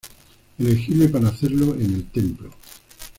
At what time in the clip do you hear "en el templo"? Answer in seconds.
1.75-2.49